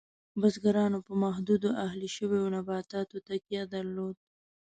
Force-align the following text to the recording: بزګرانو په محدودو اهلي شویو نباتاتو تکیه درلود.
بزګرانو 0.39 0.99
په 1.07 1.13
محدودو 1.23 1.69
اهلي 1.85 2.09
شویو 2.15 2.51
نباتاتو 2.55 3.17
تکیه 3.27 3.63
درلود. 3.73 4.15